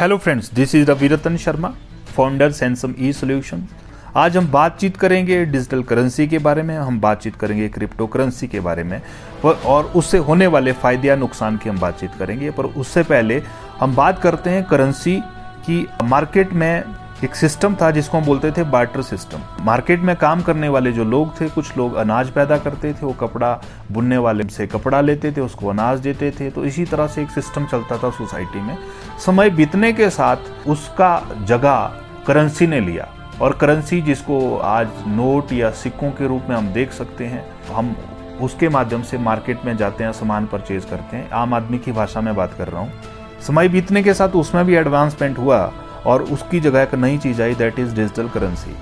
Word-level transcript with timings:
Hello 0.00 0.16
friends 0.16 0.48
this 0.54 0.74
is 0.74 0.90
Ravi 0.90 1.08
Ratan 1.08 1.36
Sharma 1.36 1.68
founder 2.16 2.52
सैनसम 2.52 2.94
E 2.98 3.12
solution 3.12 3.66
आज 4.16 4.36
हम 4.36 4.46
बातचीत 4.50 4.96
करेंगे 4.96 5.44
डिजिटल 5.46 5.82
करेंसी 5.82 6.26
के 6.28 6.38
बारे 6.38 6.62
में, 6.62 6.76
हम 6.76 7.00
बातचीत 7.00 7.34
करेंगे 7.36 7.68
क्रिप्टो 7.68 8.06
करेंसी 8.06 8.46
के 8.48 8.60
बारे 8.60 8.84
में 8.84 9.00
और 9.44 9.92
उससे 9.96 10.18
होने 10.18 10.46
वाले 10.46 10.72
फ़ायदे 10.74 11.08
या 11.08 11.16
नुकसान 11.16 11.56
की 11.56 11.68
हम 11.68 11.80
बातचीत 11.80 12.14
करेंगे, 12.18 12.50
पर 12.50 12.64
उससे 12.64 13.02
पहले 13.02 13.42
हम 13.80 13.96
बात 13.96 14.22
करते 14.22 14.50
हैं 14.50 14.64
करेंसी 14.64 15.16
की 15.66 15.86
मार्केट 16.04 16.52
में 16.52 16.82
एक 17.24 17.34
सिस्टम 17.34 17.74
था 17.74 17.90
जिसको 17.90 18.18
हम 18.18 18.24
बोलते 18.24 18.50
थे 18.50 18.62
बार्टर 18.62 19.02
सिस्टम। 19.02 19.64
मार्केट 19.64 20.00
में 20.00 20.16
काम 20.16 20.42
करने 20.42 20.68
वाले 20.68 20.92
जो 20.92 21.04
लोग 21.04 21.40
थे, 21.40 21.48
कुछ 21.48 21.76
लोग 21.76 21.94
अनाज 21.94 22.30
पैदा 22.30 22.56
करते 22.58 22.92
थे, 22.92 23.06
वो 23.06 23.12
कपड़ा 23.12 23.60
बुनने 23.92 24.18
वाले 24.18 24.44
से 24.44 24.66
कपड़ा 24.66 25.00
लेते 25.00 25.32
थे, 25.32 25.40
उसको 25.40 25.68
अनाज 25.68 26.00
देते 26.00 26.30
थे। 26.30 26.50
तो 26.50 26.64
इसी 26.64 26.84
तरह 26.84 27.06
से 27.06 27.22
एक 27.22 27.30
सिस्टम 27.30 27.66
चलता 27.66 27.98
था 27.98 28.10
सोसाइटी 28.10 28.60
में। 28.60 28.78
समय 29.26 29.50
बीतने 29.50 29.92
के 29.92 30.10
साथ 30.10 30.36
उसका 30.68 31.28
जगह 31.44 31.92
करेंसी 32.26 32.66
ने 32.66 32.80
लिया। 32.80 33.08
और 33.40 33.52
करेंसी 33.52 34.02
जिसको 34.02 34.56
आज 34.56 34.88
नोट 35.06 35.52
या 35.52 35.70
सिक्कों 35.70 36.10
के 36.10 36.26
रूप 36.26 36.42
में 36.48 36.56
हम 36.56 36.68
देख 36.68 36.92
सकते 36.92 37.26
हैं, 37.26 37.44
हम 37.74 37.96
उसके 38.40 38.68
माध्यम 38.68 39.02
से 39.02 39.18
मार्केट 39.18 39.64
में 39.64 39.76
जाते 39.76 40.04
हैं, 40.04 40.12
सामान 40.12 40.46
परचेज 40.46 40.84
करते 40.84 41.16
हैं। 41.16 41.30
आम 41.30 41.54
आदमी 41.54 41.78
की 41.78 41.92
भाषा 41.92 42.20
में 42.20 42.36
बात 42.36 42.54
कर 42.58 42.68
रहा 42.68 42.80
हूँ। 42.80 42.92
समय 43.46 43.68
बीतने 43.68 44.02
के 44.02 44.14
साथ 44.14 44.28
उसमें 44.28 44.64
भी 44.64 44.74
एडवांसमेंट 44.74 45.38
हुआ। 45.38 45.72
और 46.06 46.22
उसकी 46.22 46.60
जगह 46.60 46.80
एक 46.80 46.94
नई 46.94 47.18
चीज़ 47.18 47.42
आई 47.42 47.54
दैट 47.54 47.78
इज़ 47.78 47.94
डिजिटल 47.94 48.28
करेंसी 48.28 48.76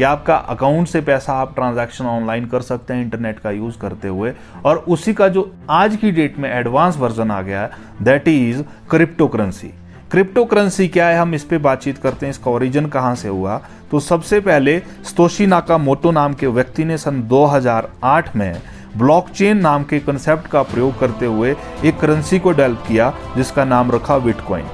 या 0.00 0.10
आपका 0.10 0.34
अकाउंट 0.34 0.88
से 0.88 1.00
पैसा 1.00 1.32
आप 1.32 1.54
ट्रांजैक्शन 1.54 2.06
ऑनलाइन 2.06 2.46
कर 2.46 2.60
सकते 2.60 2.94
हैं 2.94 3.02
इंटरनेट 3.02 3.38
का 3.38 3.50
यूज़ 3.50 3.78
करते 3.78 4.08
हुए। 4.08 4.32
और 4.64 4.76
उसी 4.76 5.14
का 5.14 5.28
जो 5.28 5.54
आज 5.70 5.96
की 5.96 6.10
डेट 6.10 6.38
में 6.38 6.50
एडवांस 6.50 6.96
वर्जन 6.96 7.30
आ 7.30 7.42
गया 7.42 7.60
है 7.60 7.70
that 8.02 8.28
is 8.28 8.62
crypto 8.90 9.28
currency 9.28 9.74
crypto 10.10 10.44
currency 10.44 10.88
क्या 10.88 11.06
है? 11.08 11.18
हम 11.18 11.34
इस 11.34 11.44
पर 11.44 11.58
बातचीत 11.58 11.98
करते 11.98 12.26
हैं, 12.26 12.30
इसका 12.30 12.50
ओरिजिन 12.50 12.86
कहाँ 12.86 13.14
से 13.14 13.28
हुआ? 13.28 13.60
तो 13.90 14.00
सबसे 14.00 14.40
पहले 14.40 14.82
स्तोशी 15.04 15.46
नाका 15.46 15.78
मोटो 15.78 16.10
नाम 16.10 16.34
के 16.34 16.46
व्यक्ति 16.46 16.84
ने 16.84 16.98
सन 16.98 17.22
2008 17.22 18.36
में 18.36 18.62
ब्लॉकचेन 18.96 19.56
नाम 19.56 19.84
के 19.84 19.98
कंसेप्ट 19.98 20.46
का 20.46 20.62
प्रयोग 20.62 20.98
करते 20.98 21.26
हुए 21.26 21.56
एक 21.84 22.00
करेंसी 22.00 22.38
को 22.38 22.52
डेवलप 22.52 22.84
किया, 22.88 23.12
जिसका 23.36 23.64
नाम 23.64 23.90
रखा 23.90 24.18
बिटकॉइन 24.18 24.64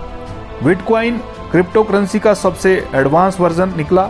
बिटकॉइन 0.65 1.21
क्रिप्टो 1.53 1.83
करेंसी 1.83 2.19
का 2.19 2.33
सबसे 2.35 2.75
एडवांस 2.95 3.39
वर्जन 3.41 3.73
निकला 3.77 4.03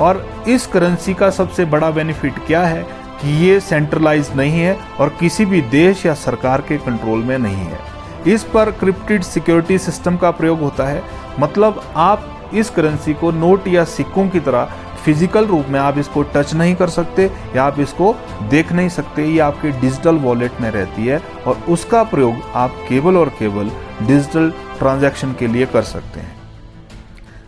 और 0.00 0.24
इस 0.48 0.66
करेंसी 0.66 1.14
का 1.14 1.30
सबसे 1.30 1.64
बड़ा 1.64 1.90
बेनिफिट 1.90 2.38
क्या 2.46 2.62
है 2.62 2.82
कि 3.22 3.30
ये 3.44 3.58
सेंट्रलाइज 3.60 4.30
नहीं 4.36 4.60
है 4.60 4.76
और 5.00 5.08
किसी 5.20 5.44
भी 5.44 5.60
देश 5.70 6.04
या 6.06 6.14
सरकार 6.14 6.60
के 6.60 6.76
कंट्रोल 6.78 7.22
में 7.24 7.36
नहीं 7.38 7.66
है। 7.66 7.78
इस 8.26 8.44
पर 8.44 8.70
क्रिप्टेड 8.70 9.22
सिक्योरिटी 9.22 9.78
सिस्टम 9.78 10.16
का 10.16 10.30
प्रयोग 10.30 10.60
होता 10.60 10.86
है। 10.86 11.02
मतलब 11.40 11.82
आप 11.96 12.50
इस 12.54 12.70
करेंसी 12.70 13.14
को 13.14 13.30
नोट 13.32 13.68
या 13.68 13.84
सिक्कों 13.86 14.28
की 14.28 14.40
तरह 14.40 14.72
फ़िज़िकल 15.04 15.46
रूप 15.46 15.66
में 15.68 15.78
आप 15.80 15.98
इसको 15.98 16.22
टच 16.34 16.54
नहीं 16.54 16.74
कर 16.76 16.88
सकते 16.90 17.30
या 17.56 17.64
आप 17.64 17.80
इसको 17.80 18.14
देख 18.50 18.72
नहीं 18.72 18.88
सकते। 18.90 19.24
ये 19.24 19.38
आपके 19.40 19.70
डिजिटल 19.80 20.16
वॉलेट 20.20 20.60
में 20.60 20.70
रहती 20.70 21.06
है 21.06 21.20
और 21.46 21.58
उसका 21.68 22.02
प्रयोग 22.04 22.42
आप 22.54 22.84
केवल 22.88 23.16
और 23.16 23.28
केवल 23.38 23.70
डिजिटल 24.00 24.52
ट्रांजैक्शन 24.78 25.34
के 25.38 25.46
लिए 25.46 25.66
कर 25.66 25.82
सकते 25.84 26.20
हैं। 26.20 26.35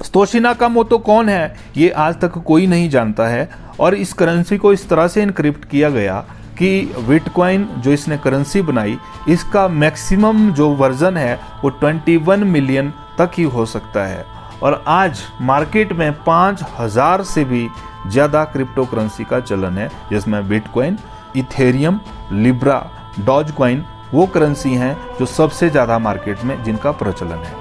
स्तोशिना 0.02 0.52
का 0.54 0.68
मोतो 0.68 0.98
कौन 1.00 1.28
है? 1.28 1.56
ये 1.76 1.90
आज 1.90 2.20
तक 2.20 2.38
कोई 2.38 2.66
नहीं 2.66 2.88
जानता 2.90 3.26
है। 3.28 3.48
और 3.80 3.94
इस 3.94 4.12
करेंसी 4.12 4.56
को 4.58 4.72
इस 4.72 4.88
तरह 4.88 5.08
से 5.08 5.22
इनक्रिप्ट 5.22 5.64
किया 5.64 5.90
गया 5.90 6.24
कि 6.58 6.94
बिटकॉइन 7.08 7.68
जो 7.76 7.92
इसने 7.92 8.16
करेंसी 8.18 8.62
बनाई, 8.62 8.96
इसका 9.28 9.66
मैक्सिमम 9.68 10.50
जो 10.52 10.68
वर्जन 10.70 11.16
है, 11.16 11.34
वो 11.64 11.70
21 11.72 12.44
मिलियन 12.44 12.92
तक 13.18 13.30
ही 13.38 13.42
हो 13.44 13.66
सकता 13.66 14.06
है। 14.06 14.24
और 14.62 14.82
आज 14.88 15.20
मार्केट 15.42 15.92
में 15.92 16.12
पाँच 16.24 16.62
हज़ार 16.78 17.22
से 17.24 17.44
भी 17.44 17.68
ज़्यादा 18.06 18.44
क्रिप्टो 18.46 18.84
करेंसी 18.84 19.24
का 19.24 19.40
चलन 19.40 19.78
है, 19.78 19.88
जिसमें 20.10 20.48
bitcoin 20.48 20.98
Ethereum 21.36 22.00
Libra 22.32 22.84
Doge 23.20 23.50
coin 23.50 23.84
वो 24.12 24.26
करेंसी 24.26 24.74
हैं 24.74 24.96
जो 25.18 25.26
सबसे 25.26 25.68
ज़्यादा 25.70 25.98
मार्केट 25.98 26.44
में 26.44 26.62
जिनका 26.64 26.92
प्रचलन 26.92 27.44
है। 27.44 27.57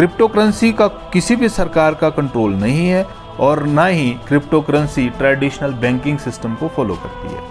क्रिप्टो 0.00 0.26
करेंसी 0.28 0.72
का 0.72 0.86
किसी 1.12 1.34
भी 1.36 1.48
सरकार 1.48 1.94
का 1.94 2.08
कंट्रोल 2.10 2.52
नहीं 2.52 2.86
है 2.88 3.02
और 3.40 3.62
ना 3.62 3.84
ही 3.86 4.10
crypto 4.28 4.60
currency 4.60 5.08
traditional 5.08 5.72
banking 5.72 6.18
system 6.18 6.54
को 6.54 6.68
फॉलो 6.68 6.94
करती 6.94 7.34
है। 7.34 7.42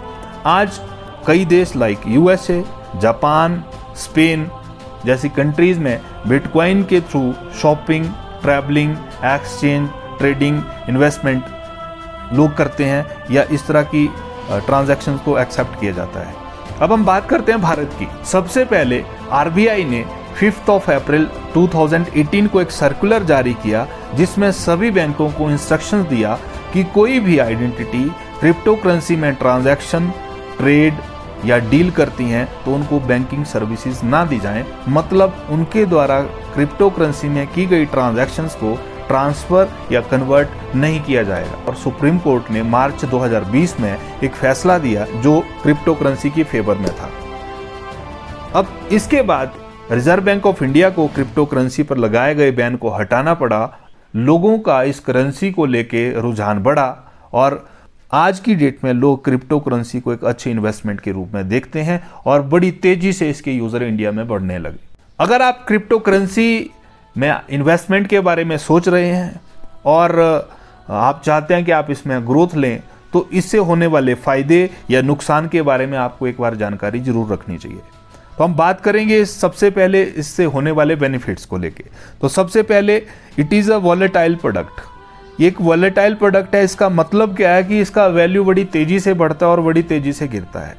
आज 0.46 0.80
कई 1.26 1.44
देश 1.44 1.76
लाइक 1.76 2.00
यूएसए, 2.06 2.64
जापान, 2.96 3.62
स्पेन 3.96 4.50
जैसी 5.06 5.28
कंट्रीज़ 5.28 5.80
में 5.80 6.00
बिटकॉइन 6.26 6.82
के 6.84 7.00
through 7.00 7.22
shopping, 7.60 8.06
travelling, 8.42 8.96
exchange, 9.24 9.88
trading, 10.18 10.62
investment 10.88 11.44
लोग 12.32 12.56
करते 12.56 12.84
हैं 12.84 13.06
या 13.30 13.42
इस 13.42 13.66
तरह 13.66 13.82
की 13.94 14.06
ट्रांजैक्शन 14.50 15.16
को 15.16 15.38
एक्सेप्ट 15.38 15.80
किया 15.80 15.92
जाता 15.92 16.20
है। 16.20 16.34
अब 16.82 16.92
हम 16.92 17.04
बात 17.04 17.28
करते 17.28 17.52
हैं 17.52 17.62
भारत 17.62 17.96
की। 17.98 18.08
सबसे 18.26 18.64
पहले 18.64 19.04
आरबीआई 19.32 19.84
ने 19.84 20.04
फिफ्थ 20.38 20.70
ऑफ़ 20.70 20.90
अप्रैल 20.92 21.28
2018 21.54 22.48
को 22.48 22.60
एक 22.60 22.70
सर्कुलर 22.70 23.22
जारी 23.22 23.54
किया, 23.54 23.86
जिसमें 24.14 24.50
सभी 24.52 24.90
बैंकों 24.90 25.30
को 25.30 25.50
इंस्ट्रक्शंस 25.50 26.06
दिया 26.06 26.38
कि 26.72 26.84
कोई 26.94 27.18
भी 27.20 27.38
आइडेंटिटी 27.38 28.04
क्रिप्टो 28.40 28.74
करेंसी 28.74 29.16
में 29.16 29.34
ट्रांजैक्शन 29.34 30.10
ट्रेड 30.58 30.94
या 31.44 31.58
डील 31.70 31.90
करती 31.90 32.24
हैं 32.24 32.46
तो 32.64 32.74
उनको 32.74 33.00
बैंकिंग 33.00 33.44
सर्विसेज़ 33.44 34.04
ना 34.04 34.24
दी 34.24 34.38
जाएँ। 34.38 34.64
मतलब 34.88 35.46
उनके 35.50 35.84
द्वारा 35.86 36.20
क्रिप्टो 36.54 36.90
करेंसी 36.90 37.28
में 37.28 37.46
की 37.46 37.66
गई 37.66 37.84
ट्रांजैक्शंस 37.86 38.54
को 38.54 38.74
ट्रांसफ़र 39.08 39.68
या 39.92 40.00
कन्वर्ट 40.00 40.74
नहीं 40.74 41.00
किया 41.00 41.22
जाएगा। 41.22 41.64
और 41.68 41.74
सुप्रीम 41.74 42.18
कोर्ट 42.18 42.50
ने 42.50 42.62
मार्च 42.64 43.04
2020 43.04 43.78
में 43.80 43.96
एक 44.24 44.34
फैसला 44.34 44.78
दिया, 44.78 45.04
जो 45.04 45.40
क्रिप्टो 45.62 45.94
करेंसी 45.94 46.30
की 46.30 46.44
फेवर 46.44 46.76
में 46.76 46.90
था। 46.90 47.10
अब 48.54 48.88
इसके 48.92 49.22
बाद 49.22 49.52
रिज़र्व 49.90 50.22
बैंक 50.24 50.44
ऑफ़ 50.46 50.62
इंडिया 50.64 50.88
को 50.90 51.06
क्रिप्टो 51.08 51.44
करेंसी 51.44 51.82
पर 51.82 51.96
लगाए 51.98 52.34
गए 52.34 52.50
बैन 52.52 52.76
को 52.76 52.90
हटाना 52.90 53.32
पड़ा, 53.34 53.78
लोगों 54.14 54.58
का 54.58 54.82
इस 54.82 55.00
करेंसी 55.00 55.50
को 55.52 55.66
लेके 55.66 56.10
रुझान 56.20 56.62
बढ़ा 56.62 56.86
और 57.32 57.64
आज 58.12 58.38
की 58.40 58.54
डेट 58.54 58.84
में 58.84 58.92
लोग 58.92 59.24
क्रिप्टो 59.24 59.58
करेंसी 59.60 60.00
को 60.00 60.12
एक 60.12 60.24
अच्छे 60.24 60.50
इन्वेस्टमेंट 60.50 61.00
के 61.00 61.12
रूप 61.12 61.34
में 61.34 61.48
देखते 61.48 61.82
हैं 61.82 62.02
और 62.26 62.42
बड़ी 62.44 62.70
तेज़ी 62.78 63.12
से 63.12 63.30
इसके 63.30 63.52
यूज़र 63.52 63.82
इंडिया 63.82 64.12
में 64.12 64.26
बढ़ने 64.28 64.58
लगे। 64.58 64.78
अगर 65.18 65.42
आप 65.42 65.64
क्रिप्टो 65.68 65.98
करेंसी 65.98 66.70
में 67.16 67.34
इन्वेस्टमेंट 67.50 68.06
के 68.06 68.20
बारे 68.20 68.44
में 68.44 68.56
सोच 68.58 68.88
रहे 68.88 69.06
हैं 69.06 69.40
और 69.86 70.18
आप 70.88 71.22
चाहते 71.24 71.54
हैं 71.54 71.64
कि 71.64 71.72
आप 71.72 71.90
इसमें 71.90 72.20
ग्रोथ 72.26 72.54
लें 72.56 72.82
तो 73.12 73.28
इससे 73.32 73.58
होने 73.60 73.86
वाले 73.88 74.14
फ़ायदे 74.16 74.68
या 74.90 75.02
नुकसान 75.02 75.48
के 75.48 75.62
बारे 75.62 75.86
में 75.86 75.98
आपको 75.98 76.26
एक 76.28 76.40
बार 76.40 76.56
जानकारी 76.56 77.00
ज़रूर 77.00 77.32
रखनी 77.32 77.58
चाहिए। 77.58 77.80
तो 78.38 78.44
हम 78.44 78.54
बात 78.54 78.80
करेंगे 78.80 79.24
सबसे 79.24 79.70
पहले 79.70 80.02
इससे 80.02 80.44
होने 80.44 80.70
वाले 80.70 80.96
बेनिफिट्स 80.96 81.44
को 81.44 81.58
लेके। 81.58 81.84
तो 82.20 82.28
सबसे 82.28 82.62
पहले 82.62 82.96
it 83.38 83.52
is 83.52 83.72
a 83.72 83.76
volatile 83.78 84.34
product 84.36 85.42
एक 85.42 85.60
वॉलेटाइल 85.60 86.14
प्रोडक्ट 86.14 86.54
है, 86.54 86.62
इसका 86.64 86.88
मतलब 86.88 87.36
क्या 87.36 87.54
है 87.54 87.64
कि 87.64 87.80
इसका 87.80 88.06
वैल्यू 88.08 88.44
बड़ी 88.44 88.64
तेज़ी 88.66 88.98
से 89.00 89.14
बढ़ता 89.14 89.46
है 89.46 89.52
और 89.52 89.60
बड़ी 89.60 89.82
तेज़ी 89.82 90.12
से 90.12 90.28
गिरता 90.28 90.60
है। 90.60 90.76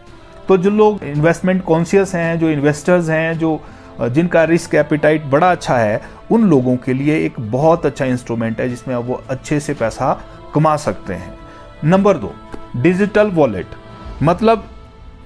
तो 0.48 0.58
जो 0.58 0.70
लोग 0.70 1.04
इन्वेस्टमेंट 1.04 1.64
कॉन्शियस 1.64 2.14
हैं, 2.16 2.40
जो 2.40 2.50
इन्वेस्टर्स 2.50 3.10
हैं, 3.10 3.38
जो 3.38 3.62
जिनका 4.02 4.44
रिस्क 4.44 4.76
एपिटाइट 4.76 5.26
बड़ा 5.26 5.52
अच्छा 5.52 5.78
है, 5.78 6.02
उन 6.32 6.44
लोगों 6.50 6.76
के 6.78 6.94
लिए 6.94 7.18
एक 7.26 7.40
बहुत 7.42 7.86
अच्छा 7.86 8.06
इंस्ट्रूमेंट 8.06 8.60
है 8.62 8.70
जिसमें 8.70 8.96
वो 8.96 9.22
अच्छे 9.30 9.60
से 9.60 9.74
पैसा 9.74 10.14
कमा 10.56 10.76
सकते 10.78 11.14
हैं। 11.14 11.34
नंबर 11.86 12.18
दो 12.18 12.34
डिजिटल 12.78 13.32
वॉलेट 13.32 13.76
मतलब 14.24 14.70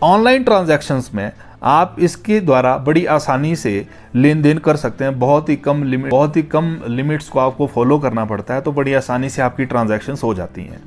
ऑनलाइन 0.03 0.43
ट्रांजैक्शंस 0.43 1.09
में 1.13 1.31
आप 1.65 1.95
इसके 1.99 2.39
द्वारा 2.39 2.77
बड़ी 2.77 3.05
आसानी 3.05 3.55
से 3.55 3.87
लेन 4.15 4.41
देन 4.41 4.57
कर 4.57 4.75
सकते 4.75 5.03
हैं। 5.03 5.17
बहुत 5.19 5.49
ही 5.49 5.55
कम 5.55 5.83
लिमिट, 5.83 6.11
बहुत 6.11 6.37
ही 6.37 6.43
कम 6.43 6.77
लिमिट्स 6.87 7.29
को 7.29 7.39
आपको 7.39 7.67
फॉलो 7.67 7.99
करना 7.99 8.25
पड़ता 8.25 8.53
है 8.53 8.61
तो 8.61 8.71
बड़ी 8.71 8.93
आसानी 8.93 9.29
से 9.29 9.41
आपकी 9.41 9.65
ट्रांजैक्शंस 9.65 10.23
हो 10.23 10.33
जाती 10.33 10.61
हैं। 10.61 10.81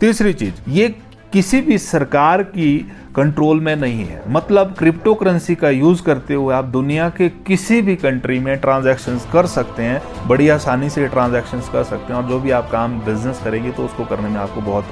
तीसरी 0.00 0.32
चीज़, 0.32 0.70
ये 0.70 0.94
किसी 1.32 1.60
भी 1.60 1.78
सरकार 1.78 2.42
की 2.42 2.76
कंट्रोल 3.16 3.60
में 3.60 3.74
नहीं 3.76 4.04
है। 4.04 4.22
मतलब 4.28 4.74
क्रिप्टो 4.78 5.14
करेंसी 5.14 5.54
का 5.54 5.70
यूज़ 5.70 6.02
करते 6.02 6.34
हुए 6.34 6.54
आप 6.54 6.64
दुनिया 6.64 7.08
के 7.08 7.28
किसी 7.46 7.80
भी 7.82 7.96
कंट्री 7.96 8.38
में 8.38 8.56
ट्रांजैक्शंस 8.58 9.26
कर 9.32 9.46
सकते 9.46 9.82
हैं। 9.82 10.28
बड़ी 10.28 10.48
आसानी 10.48 10.90
से 10.90 11.06
ट्रांजैक्शंस 11.08 11.68
कर 11.68 11.84
सकते 11.84 12.12
हैं 12.12 12.20
और 12.20 12.28
जो 12.28 12.38
भी 12.40 12.50
आप 12.50 12.70
काम 12.70 12.98
बिज़नेस 13.00 13.40
करेंगे 13.44 13.70
तो 13.70 13.84
उसको 13.84 14.04
करने 14.04 14.28
में 14.28 14.40
आपको 14.40 14.60
बहुत 14.60 14.84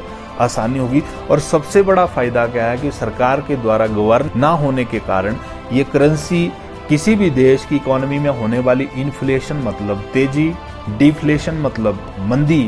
आसानी 0.43 0.79
होगी। 0.79 1.03
और 1.31 1.41
सबसे 1.41 1.83
बड़ा 1.83 2.06
फ़ायदा 2.06 2.47
क्या 2.49 2.67
है 2.67 2.79
कि 2.79 2.91
सरकार 2.93 3.41
के 3.41 3.56
द्वारा 3.56 3.87
गवर्न 3.89 4.31
ना 4.37 4.50
होने 4.56 4.85
के 4.85 4.99
कारण 5.00 5.37
ये 5.73 5.85
करेंसी 5.85 6.50
किसी 6.89 7.15
भी 7.15 7.31
देश 7.33 7.65
की 7.65 7.77
इकोनॉमी 7.77 8.19
में 8.19 8.31
होने 8.31 8.59
वाली 8.61 8.89
इन्फ्लेशन 8.97 9.56
मतलब 9.65 10.00
तेज़ी 10.15 10.53
डिफ्लेशन 10.99 11.61
मतलब 11.61 12.00
मंदी 12.29 12.65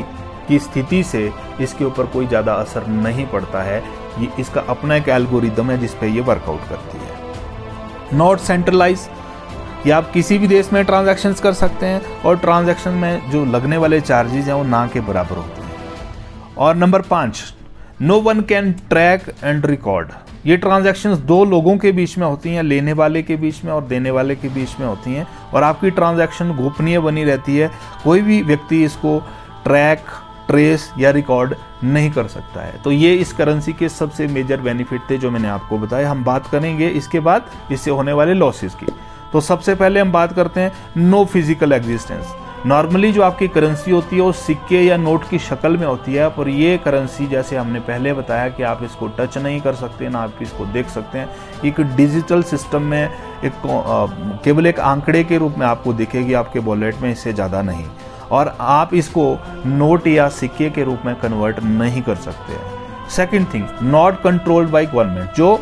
की 0.48 0.58
स्थिति 0.58 1.02
से 1.04 1.30
इसके 1.60 1.84
ऊपर 1.84 2.06
कोई 2.06 2.26
ज़्यादा 2.26 2.52
असर 2.54 2.86
नहीं 2.86 3.26
पड़ता 3.26 3.62
है। 3.62 3.82
ये 4.18 4.28
इसका 4.40 4.60
अपना 4.68 4.96
एक 4.96 5.08
एल्गोरिदम 5.08 5.70
है 5.70 5.78
जिस 5.78 5.94
पे 5.94 6.08
ये 6.08 6.20
वर्कआउट 6.22 6.68
करती 6.68 6.98
है। 6.98 8.18
नॉट 8.18 8.38
सेंट्रलाइज 8.40 9.08
कि 9.84 9.90
आप 9.90 10.10
किसी 10.12 10.38
भी 10.38 10.48
देश 10.48 10.72
में 10.72 10.84
ट्रांजैक्शंस 10.84 11.40
कर 11.40 11.52
सकते 11.54 11.86
हैं 11.86 12.22
और 12.22 12.38
ट्रांजैक्शन 12.38 12.94
में 12.94 13.30
जो 13.30 13.44
लगने 13.46 13.76
वाले 13.76 14.00
चार्जेज 14.00 14.46
हैं 14.46 14.54
वो 14.54 14.62
ना 14.64 14.86
के 14.86 15.00
बराबर 15.02 15.36
होते 15.36 15.62
हैं। 15.62 16.54
और 16.56 16.76
नंबर 16.76 17.02
पाँच 17.02 17.42
no 18.02 18.18
one 18.20 18.40
can 18.40 18.72
track 18.88 19.24
and 19.44 19.66
record 19.66 20.08
ये 20.46 20.56
ट्रांजैक्शंस 20.56 21.18
दो 21.18 21.44
लोगों 21.44 21.76
के 21.78 21.92
बीच 21.92 22.16
में 22.18 22.26
होती 22.26 22.50
हैं, 22.50 22.62
लेने 22.62 22.92
वाले 22.92 23.22
के 23.22 23.36
बीच 23.36 23.62
में 23.64 23.72
और 23.72 23.84
देने 23.84 24.10
वाले 24.10 24.34
के 24.36 24.48
बीच 24.48 24.74
में 24.80 24.86
होती 24.86 25.14
हैं 25.14 25.26
और 25.54 25.62
आपकी 25.62 25.90
ट्रांजैक्शन 25.90 26.50
गोपनीय 26.56 26.98
बनी 27.00 27.24
रहती 27.24 27.56
है। 27.56 27.70
कोई 28.04 28.22
भी 28.22 28.42
व्यक्ति 28.42 28.82
इसको 28.84 29.18
ट्रैक 29.64 30.04
ट्रेस 30.48 30.90
या 30.98 31.10
रिकॉर्ड 31.10 31.54
नहीं 31.84 32.10
कर 32.10 32.26
सकता 32.26 32.60
है। 32.60 32.82
तो 32.82 32.92
ये 32.92 33.14
इस 33.14 33.32
करेंसी 33.32 33.72
के 33.72 33.88
सबसे 33.88 34.26
मेजर 34.26 34.60
बेनिफिट 34.60 35.10
थे 35.10 35.18
जो 35.18 35.30
मैंने 35.30 35.48
आपको 35.48 35.78
बताया। 35.78 36.10
हम 36.10 36.24
बात 36.24 36.46
करेंगे 36.46 36.88
इसके 36.88 37.20
बाद, 37.20 37.50
इससे 37.72 37.90
होने 37.90 38.12
वाले 38.12 38.34
लॉसेस 38.34 38.74
की। 38.74 38.92
तो 39.32 39.40
सबसे 39.42 39.74
पहले 39.74 40.00
हम 40.00 40.12
बात 40.12 40.32
करते 40.32 40.60
हैं 40.60 40.72
नो 40.98 41.24
फ़िज़िकल 41.24 41.72
एग्जिस्टेंस 41.72 42.34
नॉर्मली 42.66 43.10
जो 43.12 43.22
आपकी 43.22 43.46
करेंसी 43.48 43.90
होती 43.90 44.16
है 44.16 44.22
वो 44.22 44.32
सिक्के 44.32 44.80
या 44.80 44.96
नोट 44.96 45.28
की 45.30 45.38
शक्ल 45.38 45.76
में 45.76 45.86
होती 45.86 46.14
है, 46.14 46.28
पर 46.28 46.48
ये 46.48 46.76
करेंसी 46.84 47.26
जैसे 47.26 47.56
हमने 47.56 47.80
पहले 47.80 48.12
बताया 48.12 48.48
कि 48.48 48.62
आप 48.62 48.82
इसको 48.84 49.08
टच 49.18 49.36
नहीं 49.38 49.60
कर 49.60 49.74
सकते, 49.74 50.08
ना 50.08 50.18
आप 50.18 50.38
इसको 50.42 50.66
देख 50.66 50.88
सकते 50.88 51.18
हैं। 51.18 51.28
एक 51.64 51.80
डिजिटल 51.96 52.42
सिस्टम 52.44 52.82
में 52.82 53.02
एक 53.44 53.52
केवल 54.44 54.66
एक 54.66 54.80
आंकड़े 54.82 55.22
के 55.24 55.38
रूप 55.38 55.58
में 55.58 55.66
आपको 55.66 55.92
दिखेगी, 55.92 56.32
आपके 56.34 56.58
वॉलेट 56.60 57.00
में 57.02 57.10
इससे 57.10 57.32
ज़्यादा 57.32 57.62
नहीं। 57.62 57.86
और 58.30 58.56
आप 58.60 58.94
इसको 58.94 59.38
नोट 59.66 60.06
या 60.06 60.28
सिक्के 60.30 60.70
के 60.70 60.84
रूप 60.84 61.02
में 61.06 61.14
कन्वर्ट 61.16 61.62
नहीं 61.62 62.02
कर 62.02 62.14
सकते। 62.18 62.58
Second 63.10 63.46
thing 63.54 63.66
not 63.84 64.22
controlled 64.22 64.70
by 64.70 64.86
government 64.86 65.34
जो 65.36 65.58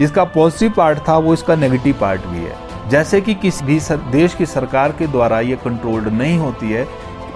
इसका 0.00 0.24
पॉजिटिव 0.26 0.72
पार्ट 0.76 1.08
था, 1.08 1.16
वो 1.16 1.34
इसका 1.34 1.54
नेगेटिव 1.56 1.94
पार्ट 2.00 2.26
भी 2.26 2.38
है। 2.38 2.64
जैसे 2.88 3.20
कि 3.20 3.34
किसी 3.34 3.64
भी 3.64 3.78
सर, 3.80 3.96
देश 3.96 4.34
की 4.34 4.46
सरकार 4.46 4.92
के 4.92 5.06
द्वारा 5.06 5.40
ये 5.40 5.56
कंट्रोल्ड 5.56 6.08
नहीं 6.08 6.38
होती 6.38 6.70
है 6.70 6.86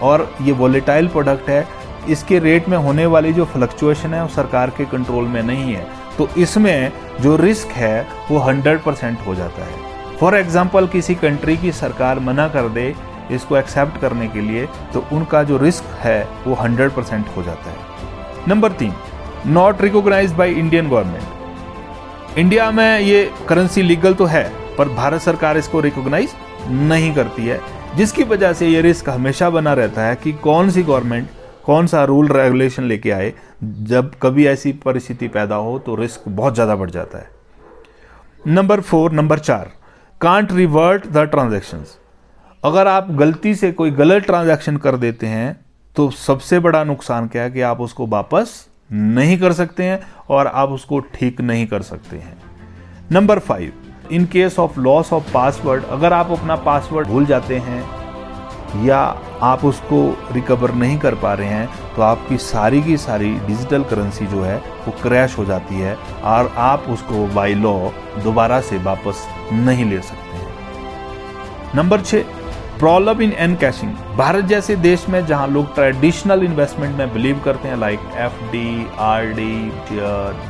और 0.03 0.31
ये 0.43 0.53
वॉलेटाइल 0.55 1.09
प्रोडक्ट 1.09 1.49
है 1.49 1.67
इसके 2.09 2.39
रेट 2.39 2.69
में 2.69 2.77
होने 2.79 3.07
वाली 3.07 3.33
जो 3.33 3.45
फ्लक्चुएशन 3.45 4.15
है 4.15 4.23
वो 4.23 4.29
सरकार 4.29 4.71
के 4.71 4.85
कंट्रोल 4.87 5.25
में 5.25 5.43
नहीं 5.43 5.73
है। 5.75 5.87
तो 6.19 6.29
इसमें 6.39 6.93
जो 7.21 7.37
रिस्क 7.37 7.69
है 7.69 8.07
वो 8.31 8.39
100 8.43 8.79
परसेंट 8.85 9.27
हो 9.27 9.35
जाता 9.35 9.65
है। 9.65 10.17
फॉर 10.19 10.37
एग्ज़ाम्पल 10.37 10.87
किसी 10.87 11.15
कंट्री 11.15 11.57
की 11.57 11.73
सरकार 11.73 12.19
मना 12.21 12.49
कर 12.49 12.69
दे 12.69 12.95
इसको 13.31 13.57
एक्सेप्ट 13.57 14.01
करने 14.01 14.29
के 14.29 14.41
लिए 14.41 14.67
तो 14.93 15.05
उनका 15.13 15.43
जो 15.43 15.57
रिस्क 15.59 15.85
है 16.01 16.23
वो 16.47 16.57
100 16.57 16.91
परसेंट 16.93 17.27
हो 17.37 17.43
जाता 17.43 17.71
है। 17.71 18.49
नंबर 18.49 18.73
तीन 18.73 18.95
not 19.49 19.83
recognise 19.83 20.33
by 20.33 20.55
Indian 20.55 20.89
government 20.89 22.39
India 22.39 22.71
में 22.71 22.99
ये 23.01 23.31
करेंसी 23.49 23.83
लीगल 23.83 24.15
तो 24.15 24.25
है 24.25 24.45
पर 24.81 24.89
भारत 24.91 25.21
सरकार 25.21 25.59
इसको 25.59 25.81
रिकॉग्नाइज 25.81 26.31
नहीं 26.69 27.13
करती 27.15 27.47
है, 27.47 27.61
जिसकी 27.97 28.25
वजह 28.25 28.53
से 28.53 28.69
ये 28.69 28.81
रिस्क 28.83 29.09
हमेशा 29.09 29.49
बना 29.51 29.73
रहता 29.75 30.03
है 30.03 30.15
कि 30.17 30.33
कौन 30.35 30.71
सी 30.71 30.83
गवर्नमेंट 30.83 31.29
कौन 31.65 31.87
सा 31.87 32.05
रूल 32.05 32.29
रेगुलेशन 32.29 32.83
लेके 32.85 33.11
आए, 33.11 33.33
जब 33.63 34.15
कभी 34.23 34.47
ऐसी 34.47 34.73
परिस्थिति 34.85 35.29
पैदा 35.29 35.55
हो 35.57 35.79
तो 35.79 35.95
रिस्क 35.95 36.29
बहुत 36.29 36.55
ज़्यादा 36.55 36.77
बढ़ 36.77 36.91
जाता 36.91 37.19
है। 37.19 37.29
नंबर 38.47 38.81
फोर 38.81 39.13
नंबर 39.13 39.39
चार 39.39 39.71
कांट 40.21 40.53
रिवर्ट 40.53 41.07
द 41.07 41.27
ट्रांजेक्शन 41.27 41.85
अगर 42.63 42.87
आप 42.89 43.11
गलती 43.13 43.55
से 43.55 43.73
कोई 43.73 43.91
गलत 43.93 44.23
ट्रांजैक्शन 44.23 44.77
कर 44.77 44.97
देते 44.97 45.27
हैं 45.27 45.61
तो 45.97 46.11
सबसे 46.19 46.59
बड़ा 46.61 46.83
नुकसान 46.85 47.29
क्या 47.29 47.43
है 47.43 47.51
कि 47.51 47.61
आप 47.63 47.81
उसको 47.81 48.07
वापस 48.09 48.55
नहीं 48.93 49.39
कर 49.39 49.53
सकते 49.53 49.83
हैं 49.83 50.01
और 50.29 50.47
आप 50.47 50.69
उसको 50.71 51.01
ठीक 51.15 51.41
नहीं 51.43 51.67
कर 51.67 51.83
सकते 51.83 52.17
हैं। 52.17 52.37
Number 53.13 53.39
five 53.39 53.73
in 54.11 54.25
case 54.27 54.59
of 54.59 54.79
loss 54.81 55.13
of 55.13 55.33
password 55.33 55.85
अगर 55.91 56.13
आप 56.13 56.31
अपना 56.33 56.57
पासवर्ड 56.65 57.09
भूल 57.09 57.27
जाते 57.27 57.59
हैं, 57.59 57.83
या 58.85 58.99
आप 59.43 59.65
उसको 59.65 60.01
रिकवर 60.33 60.73
नहीं 60.75 60.99
कर 60.99 61.15
पा 61.15 61.33
रहे 61.35 61.49
हैं 61.49 61.95
तो 61.97 62.03
आपकी 62.03 62.37
सारी 62.39 62.83
की 62.83 62.97
सारी 62.97 63.33
डिजिटल 63.47 63.85
करेंसी 63.85 64.27
जो 64.27 64.43
है, 64.43 64.57
वो 64.57 64.93
क्रैश 65.03 65.39
हो 65.39 65.45
जाती 65.45 65.75
है, 65.75 65.95
और 66.25 66.53
आप 66.59 66.85
उसको 66.91 67.27
बाई 67.35 67.55
लॉ 67.55 67.79
दोबारा 68.25 68.61
से 68.61 68.79
वापस 68.81 69.27
नहीं 69.53 69.85
ले 69.91 70.01
सकते 70.01 70.37
हैं। 70.37 71.75
नंबर 71.77 72.01
छः 72.03 72.39
problem 72.79 73.21
in 73.23 73.33
N 73.39 73.55
caching 73.57 73.91
Bharat 74.19 74.45
जैसे 74.45 74.77
देश 74.79 75.09
में 75.09 75.25
जहाँ 75.27 75.49
लोग 75.49 75.75
ट्रेडिशनल 75.75 76.45
इन्वेस्टमेंट 76.45 76.97
में 76.99 77.13
बिलीव 77.15 77.41
करते 77.45 77.69
हैं 77.69 77.77
like 77.77 78.01
F 78.17 78.41
D 78.53 78.87
R 79.01 79.27
D 79.33 79.53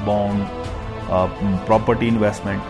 bond 0.07 0.47
property 1.67 2.07
investment 2.09 2.63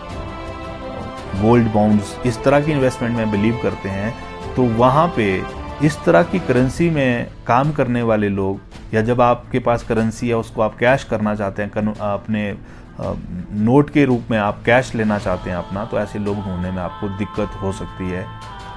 gold 1.36 1.72
bonds 1.72 2.16
इस 2.26 2.42
तरह 2.44 2.60
की 2.60 2.72
इन्वेस्टमेंट 2.72 3.16
में 3.16 3.30
बिलीव 3.30 3.60
करते 3.62 3.88
हैं 3.88 4.14
तो 4.56 4.62
वहाँ 4.76 5.06
पे 5.16 5.42
इस 5.82 5.98
तरह 6.04 6.22
की 6.22 6.38
करेंसी 6.38 6.88
में 6.90 7.26
काम 7.46 7.70
करने 7.72 8.02
वाले 8.02 8.28
लोग, 8.28 8.60
या 8.94 9.02
जब 9.02 9.20
आपके 9.20 9.58
पास 9.58 9.82
करेंसी 9.82 10.28
है 10.28 10.36
उसको 10.36 10.62
आप 10.62 10.76
कैश 10.76 11.04
करना 11.04 11.34
चाहते 11.34 11.62
हैं 11.62 11.94
अपने 11.94 12.54
नोट 13.00 13.90
के 13.90 14.04
रूप 14.04 14.30
में 14.30 14.38
आप 14.38 14.62
कैश 14.66 14.94
लेना 14.94 15.18
चाहते 15.18 15.50
हैं 15.50 15.56
अपना 15.56 15.84
तो 15.84 15.98
ऐसे 15.98 16.18
लोग 16.18 16.36
ढूँढने 16.36 16.70
में 16.70 16.82
आपको 16.82 17.08
दिक्कत 17.08 17.60
हो 17.62 17.72
सकती 17.72 18.10
है। 18.10 18.24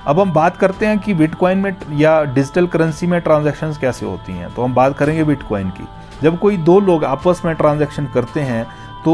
अब 0.07 0.19
हम 0.19 0.31
बात 0.33 0.57
करते 0.57 0.85
हैं 0.85 0.99
कि 0.99 1.13
बिटकॉइन 1.13 1.57
में 1.57 1.75
या 1.97 2.21
डिजिटल 2.25 2.67
करेंसी 2.67 3.07
में 3.07 3.19
ट्रांजैक्शंस 3.21 3.77
कैसे 3.77 4.05
होती 4.05 4.33
हैं। 4.33 4.53
तो 4.55 4.63
हम 4.63 4.73
बात 4.73 4.97
करेंगे 4.97 5.23
बिटकॉइन 5.23 5.69
की। 5.69 5.87
जब 6.21 6.39
कोई 6.39 6.57
दो 6.59 6.79
लोग 6.79 7.05
आपस 7.05 7.41
में 7.45 7.53
ट्रांजैक्शन 7.55 8.05
करते 8.05 8.41
हैं 8.41 8.65
तो 9.05 9.13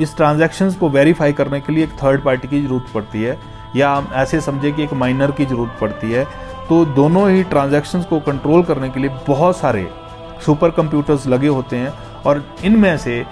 इस 0.00 0.16
ट्रांजैक्शंस 0.16 0.76
को 0.76 0.88
वेरीफाई 0.90 1.32
करने 1.32 1.60
के 1.60 1.72
लिए 1.72 1.84
एक 1.84 1.92
थर्ड 2.02 2.22
पार्टी 2.24 2.48
की 2.48 2.62
ज़रूरत 2.62 2.92
पड़ती 2.94 3.22
है, 3.22 3.38
या 3.76 3.90
हम 3.90 4.08
ऐसे 4.14 4.40
समझे 4.40 4.72
कि 4.72 4.84
एक 4.84 4.92
माइनर 4.94 5.30
की 5.30 5.46
ज़रूरत 5.46 5.76
पड़ती 5.80 6.12
है। 6.12 6.24
तो 6.68 6.84
दोनों 6.86 7.28
ही 7.30 7.42
ट्रांजैक्शंस 7.44 8.04
को 8.04 8.20
कंट्रोल 8.20 8.62
करने 8.62 8.88
के 8.90 9.00
लिए 9.00 9.10
बहुत 9.28 9.56
सारे 9.56 9.88
सुपर 10.46 10.70
कंप्यूटर्स 10.70 11.26
लगे 11.26 11.48
होते 11.48 11.76
हैं, 11.76 11.92
और 12.26 12.44
इनमें 12.64 12.96
से 12.98 13.24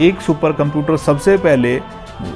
एक 0.00 0.20
सुपर 0.20 0.52
कंप्यूटर 0.54 0.96
सबसे 0.96 1.36
पहले 1.38 1.80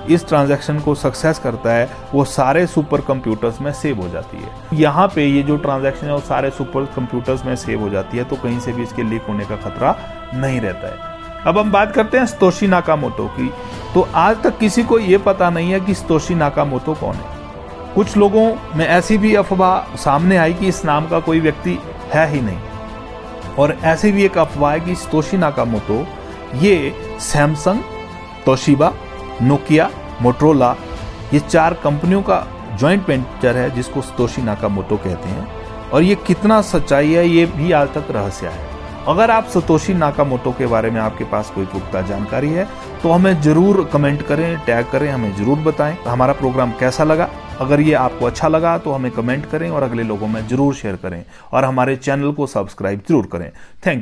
इस 0.08 0.26
ट्रांजैक्शन 0.28 0.78
को 0.80 0.94
सक्सेस 0.94 1.38
करता 1.38 1.72
है, 1.72 1.88
वो 2.14 2.24
सारे 2.24 2.66
सुपर 2.66 3.00
कंप्यूटर्स 3.00 3.60
में 3.60 3.72
सेव 3.72 4.00
हो 4.00 4.08
जाती 4.08 4.36
है। 4.36 4.78
यहाँ 4.78 5.06
पे 5.14 5.24
ये 5.26 5.42
जो 5.42 5.56
ट्रांजैक्शन 5.56 6.06
है, 6.06 6.12
वो 6.12 6.20
सारे 6.20 6.50
सुपर 6.50 6.84
कंप्यूटर्स 6.96 7.44
में 7.44 7.54
सेव 7.56 7.80
हो 7.80 7.88
जाती 7.90 8.18
है 8.18 8.24
तो 8.24 8.36
कहीं 8.36 8.58
से 8.60 8.72
भी 8.72 8.82
इसके 8.82 9.02
लीक 9.02 9.22
होने 9.22 9.44
का 9.44 9.56
खतरा 9.58 9.96
नहीं 10.34 10.60
रहता 10.60 10.88
है। 10.88 11.10
अब 11.46 11.58
हम 11.58 11.72
बात 11.72 11.92
करते 11.92 12.18
हैं 12.18 12.26
स्तोशी 12.26 12.66
नाकामोटो 12.66 13.26
की। 13.30 13.50
तो 13.94 14.08
आज 14.14 14.42
तक 14.42 14.58
किसी 14.58 14.82
को 14.82 14.98
यह 14.98 15.18
पता 15.18 15.50
नहीं 15.50 15.72
है 15.72 15.80
कि 15.80 15.94
स्तोशी 15.94 16.34
नाकामोटो 16.34 16.94
कौन 16.94 17.14
है। 17.14 17.36
कुछ 17.94 18.16
लोगों 18.16 18.54
में 18.76 18.86
ऐसी 18.86 19.18
भी 19.18 19.34
अफवाह 19.34 19.96
सामने 19.96 20.36
आई 20.36 20.52
कि 20.52 20.66
इस 20.66 20.84
नाम 20.84 21.08
का 21.08 21.20
कोई 21.20 21.40
व्यक्ति 21.40 21.78
है 22.12 22.30
ही 22.30 22.40
नहीं। 22.40 23.54
और 23.58 23.76
ऐसी 23.82 24.12
भी 24.12 24.24
एक 24.24 24.38
अफवाह 24.38 24.72
है 24.72 24.80
कि 24.80 24.94
स्तोशी 24.94 25.36
नाकामोटो 25.36 26.06
ये 26.54 26.94
सैमसंग, 27.20 27.82
तोशिबा, 28.46 28.92
नोकिया, 29.42 29.90
मोटरोला, 30.22 30.76
ये 31.34 31.40
चार 31.40 31.74
कंपनियों 31.74 32.22
का 32.22 32.46
जॉइंट 32.72 33.08
वेंचर 33.08 33.56
है 33.56 33.70
जिसको 33.70 34.02
स्तोशी 34.02 34.42
नाकामोटो 34.42 34.96
कहते 34.96 35.28
हैं। 35.28 35.62
और 35.90 36.02
ये 36.02 36.14
कितना 36.14 36.62
सच्चाई 36.62 37.12
है, 37.12 37.28
ये 37.28 37.46
भी 37.46 37.72
आज 37.72 37.88
तक 37.88 38.06
रहस्य 38.10 38.46
है। 38.46 38.71
अगर 39.08 39.30
आप 39.30 39.46
सतोशी 39.48 39.94
नाकामोटो 39.94 40.50
के 40.52 40.66
बारे 40.66 40.90
में 40.90 41.00
आपके 41.00 41.24
पास 41.24 41.50
कोई 41.54 41.64
पुख्ता 41.66 42.02
जानकारी 42.02 42.48
है 42.48 42.66
तो 43.02 43.10
हमें 43.10 43.40
ज़रूर 43.42 43.84
कमेंट 43.92 44.22
करें, 44.22 44.58
टैग 44.66 44.86
करें, 44.90 45.08
हमें 45.10 45.34
ज़रूर 45.36 45.58
बताएँ, 45.60 45.96
हमारा 46.06 46.32
प्रोग्राम 46.32 46.72
कैसा 46.80 47.04
लगा। 47.04 47.28
अगर 47.60 47.80
ये 47.80 47.92
आपको 47.94 48.26
अच्छा 48.26 48.48
लगा 48.48 48.76
तो 48.78 48.92
हमें 48.92 49.10
कमेंट 49.12 49.46
करें 49.46 49.68
और 49.70 49.82
अगले 49.82 50.02
लोगों 50.02 50.26
में 50.28 50.46
ज़रूर 50.48 50.74
शेयर 50.74 50.96
करें 50.96 51.24
और 51.52 51.64
हमारे 51.64 51.96
चैनल 51.96 52.32
को 52.32 52.46
सब्सक्राइब 52.46 53.02
ज़रूर 53.08 53.26
करें। 53.26 53.50
Thank 53.86 53.96
you. 53.96 54.00